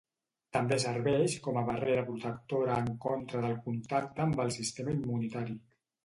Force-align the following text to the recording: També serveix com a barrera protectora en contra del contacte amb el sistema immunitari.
També 0.55 0.75
serveix 0.83 1.33
com 1.47 1.57
a 1.59 1.61
barrera 1.67 2.05
protectora 2.07 2.77
en 2.83 2.89
contra 3.03 3.43
del 3.43 3.53
contacte 3.65 4.25
amb 4.25 4.41
el 4.45 4.49
sistema 4.57 4.95
immunitari. 4.97 5.55